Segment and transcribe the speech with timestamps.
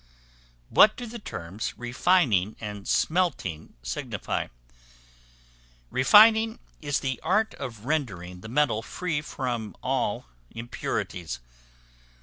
[0.71, 4.47] What do the terms Refining and Smelting signify?
[5.91, 11.39] Refining is the art of rendering the metal free from all impurities.